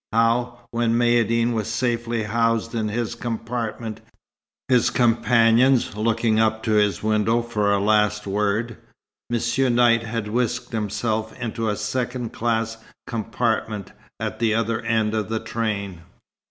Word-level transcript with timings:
How, 0.11 0.61
when 0.71 0.95
Maïeddine 0.95 1.53
was 1.53 1.67
safely 1.67 2.23
housed 2.23 2.73
in 2.73 2.87
his 2.89 3.13
compartment, 3.13 4.01
his 4.67 4.89
companions 4.89 5.95
looking 5.95 6.39
up 6.39 6.63
to 6.63 6.71
his 6.71 7.03
window 7.03 7.43
for 7.43 7.71
a 7.71 7.79
last 7.79 8.25
word, 8.25 8.77
Monsieur 9.29 9.69
Knight 9.69 10.01
had 10.01 10.27
whisked 10.27 10.71
himself 10.73 11.39
into 11.39 11.69
a 11.69 11.75
second 11.77 12.33
class 12.33 12.77
compartment 13.05 13.91
at 14.19 14.39
the 14.39 14.55
other 14.55 14.81
end 14.83 15.13
of 15.13 15.29
the 15.29 15.39
train. 15.39 16.01